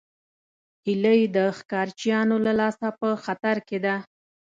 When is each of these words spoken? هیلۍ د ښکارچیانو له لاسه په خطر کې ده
هیلۍ 0.85 1.21
د 1.35 1.37
ښکارچیانو 1.57 2.35
له 2.45 2.51
لاسه 2.59 2.87
په 2.99 3.07
خطر 3.23 3.57
کې 3.67 3.77
ده 3.85 3.95